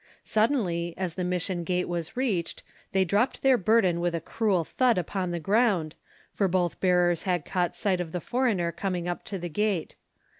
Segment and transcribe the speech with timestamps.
[0.23, 4.97] Suddenly, as the Mission gate was reached, they dropped their burden with a cruel thud
[4.97, 5.93] upon the ground,
[6.33, 9.95] for both bearers had caught sight of the foreigner coming up to the gate.